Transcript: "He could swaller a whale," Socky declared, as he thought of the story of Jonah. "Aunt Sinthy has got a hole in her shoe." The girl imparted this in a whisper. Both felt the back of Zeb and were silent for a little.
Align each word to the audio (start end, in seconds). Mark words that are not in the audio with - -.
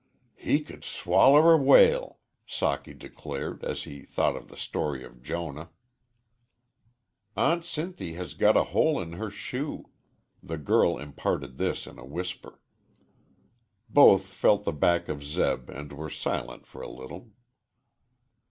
"He 0.33 0.61
could 0.61 0.83
swaller 0.83 1.53
a 1.53 1.57
whale," 1.57 2.17
Socky 2.49 2.97
declared, 2.97 3.63
as 3.63 3.83
he 3.83 4.01
thought 4.01 4.35
of 4.35 4.47
the 4.49 4.57
story 4.57 5.03
of 5.03 5.21
Jonah. 5.21 5.69
"Aunt 7.37 7.63
Sinthy 7.65 8.13
has 8.13 8.33
got 8.33 8.57
a 8.57 8.63
hole 8.73 8.99
in 8.99 9.11
her 9.13 9.29
shoe." 9.29 9.91
The 10.41 10.57
girl 10.57 10.97
imparted 10.97 11.59
this 11.59 11.85
in 11.85 11.99
a 11.99 12.03
whisper. 12.03 12.59
Both 13.89 14.25
felt 14.25 14.63
the 14.63 14.73
back 14.73 15.07
of 15.07 15.23
Zeb 15.23 15.69
and 15.69 15.93
were 15.93 16.09
silent 16.09 16.65
for 16.65 16.81
a 16.81 16.89
little. 16.89 17.29